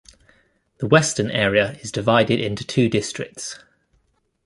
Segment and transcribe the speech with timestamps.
[0.79, 3.59] The Western Area is divided into two districts.